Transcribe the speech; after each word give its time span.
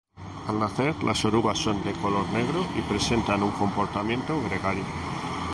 Al 0.47 0.57
nacer, 0.59 0.95
las 1.03 1.23
orugas 1.25 1.59
son 1.59 1.83
de 1.83 1.91
color 1.93 2.27
negro 2.31 2.65
y 2.75 2.81
presentan 2.81 3.43
un 3.43 3.51
comportamiento 3.51 4.41
gregario. 4.41 4.83